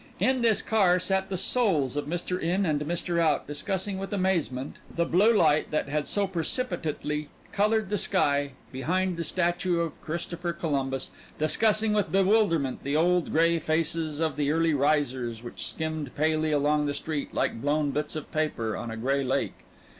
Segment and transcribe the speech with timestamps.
[0.19, 2.41] In this car sat the souls of Mr.
[2.41, 3.19] In and Mr.
[3.19, 9.15] Out discussing with amazement the blue light that had so precipitately colored the sky behind
[9.15, 14.73] the statue of Christopher Columbus, discussing with bewilderment the old, gray faces of the early
[14.73, 19.23] risers which skimmed palely along the street like blown bits of paper on a gray
[19.23, 19.53] lake.